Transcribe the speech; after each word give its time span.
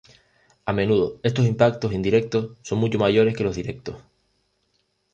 A 0.65 0.73
menudo, 0.73 1.19
estos 1.21 1.45
impactos 1.45 1.93
indirectos 1.93 2.57
son 2.63 2.79
mucho 2.79 2.97
mayores 2.97 3.35
que 3.37 3.43
los 3.43 3.55
directos. 3.55 3.97